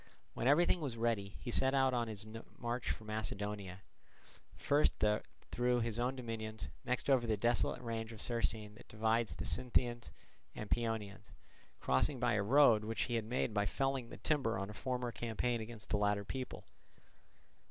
When 0.33 0.47
everything 0.47 0.79
was 0.81 0.97
ready, 0.97 1.35
he 1.41 1.51
set 1.51 1.75
out 1.75 1.93
on 1.93 2.07
his 2.07 2.25
march 2.57 2.89
for 2.89 3.03
Macedonia, 3.03 3.83
first 4.55 4.93
through 5.51 5.79
his 5.81 5.99
own 5.99 6.15
dominions, 6.15 6.71
next 6.83 7.07
over 7.07 7.27
the 7.27 7.37
desolate 7.37 7.83
range 7.83 8.11
of 8.11 8.19
Cercine 8.19 8.73
that 8.77 8.87
divides 8.87 9.35
the 9.35 9.45
Sintians 9.45 10.09
and 10.55 10.71
Paeonians, 10.71 11.33
crossing 11.79 12.19
by 12.19 12.33
a 12.33 12.41
road 12.41 12.83
which 12.83 13.03
he 13.03 13.13
had 13.13 13.25
made 13.25 13.53
by 13.53 13.67
felling 13.67 14.09
the 14.09 14.17
timber 14.17 14.57
on 14.57 14.71
a 14.71 14.73
former 14.73 15.11
campaign 15.11 15.61
against 15.61 15.91
the 15.91 15.97
latter 15.97 16.25
people. 16.25 16.65